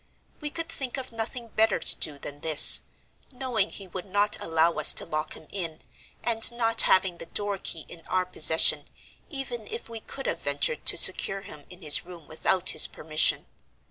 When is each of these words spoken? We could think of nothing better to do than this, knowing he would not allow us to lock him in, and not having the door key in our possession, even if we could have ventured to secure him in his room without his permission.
We 0.39 0.49
could 0.49 0.67
think 0.69 0.97
of 0.97 1.11
nothing 1.11 1.49
better 1.49 1.77
to 1.77 1.95
do 1.97 2.17
than 2.17 2.39
this, 2.39 2.81
knowing 3.31 3.69
he 3.69 3.87
would 3.87 4.07
not 4.07 4.35
allow 4.41 4.73
us 4.79 4.93
to 4.93 5.05
lock 5.05 5.35
him 5.35 5.45
in, 5.51 5.83
and 6.23 6.51
not 6.53 6.81
having 6.89 7.19
the 7.19 7.27
door 7.27 7.59
key 7.59 7.85
in 7.87 8.01
our 8.07 8.25
possession, 8.25 8.85
even 9.29 9.67
if 9.67 9.89
we 9.89 9.99
could 9.99 10.25
have 10.25 10.39
ventured 10.41 10.87
to 10.87 10.97
secure 10.97 11.41
him 11.41 11.65
in 11.69 11.83
his 11.83 12.03
room 12.03 12.25
without 12.27 12.71
his 12.71 12.87
permission. 12.87 13.45